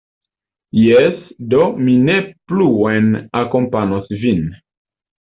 [0.83, 1.19] Jes,
[1.53, 3.15] do mi ne pluen
[3.45, 4.47] akompanos vin.